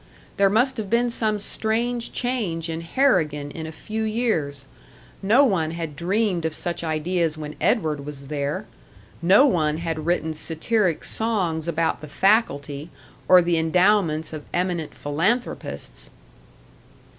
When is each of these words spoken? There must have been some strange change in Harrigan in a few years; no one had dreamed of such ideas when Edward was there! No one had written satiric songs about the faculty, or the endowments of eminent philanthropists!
There 0.37 0.49
must 0.49 0.77
have 0.77 0.89
been 0.89 1.11
some 1.11 1.37
strange 1.37 2.11
change 2.11 2.69
in 2.71 2.81
Harrigan 2.81 3.51
in 3.51 3.67
a 3.67 3.71
few 3.71 4.01
years; 4.01 4.65
no 5.21 5.45
one 5.45 5.69
had 5.69 5.95
dreamed 5.95 6.43
of 6.43 6.55
such 6.55 6.83
ideas 6.83 7.37
when 7.37 7.53
Edward 7.61 8.03
was 8.03 8.25
there! 8.25 8.65
No 9.21 9.45
one 9.45 9.77
had 9.77 10.07
written 10.07 10.33
satiric 10.33 11.03
songs 11.03 11.67
about 11.67 12.01
the 12.01 12.07
faculty, 12.07 12.89
or 13.27 13.43
the 13.43 13.59
endowments 13.59 14.33
of 14.33 14.43
eminent 14.55 14.95
philanthropists! 14.95 16.09